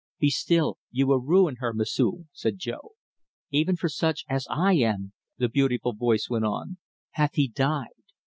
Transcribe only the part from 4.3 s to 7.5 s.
I am," the beautiful voice went on, "hath He